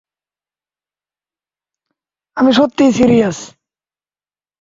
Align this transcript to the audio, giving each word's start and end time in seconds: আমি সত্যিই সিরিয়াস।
আমি 2.37 2.51
সত্যিই 2.53 2.91
সিরিয়াস। 2.91 3.37